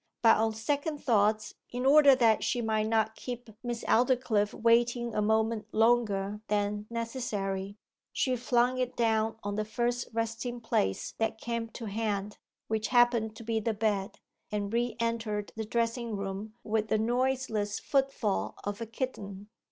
[0.23, 5.21] But on second thoughts, in order that she might not keep Miss Aldclyffe waiting a
[5.21, 7.77] moment longer than necessary,
[8.11, 13.35] she flung it down on the first resting place that came to hand, which happened
[13.35, 14.17] to be the bed,
[14.51, 19.49] and re entered the dressing room with the noiseless footfall of a kitten.